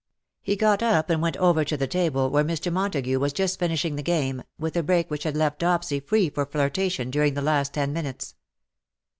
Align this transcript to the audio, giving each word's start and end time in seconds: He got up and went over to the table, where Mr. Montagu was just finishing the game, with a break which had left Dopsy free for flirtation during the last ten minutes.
He 0.41 0.55
got 0.55 0.81
up 0.81 1.11
and 1.11 1.21
went 1.21 1.37
over 1.37 1.63
to 1.63 1.77
the 1.77 1.85
table, 1.85 2.31
where 2.31 2.43
Mr. 2.43 2.73
Montagu 2.73 3.19
was 3.19 3.31
just 3.33 3.59
finishing 3.59 3.97
the 3.97 4.01
game, 4.01 4.41
with 4.57 4.75
a 4.75 4.81
break 4.81 5.11
which 5.11 5.21
had 5.25 5.35
left 5.37 5.59
Dopsy 5.59 5.99
free 5.99 6.27
for 6.31 6.43
flirtation 6.47 7.11
during 7.11 7.35
the 7.35 7.41
last 7.43 7.75
ten 7.75 7.93
minutes. 7.93 8.33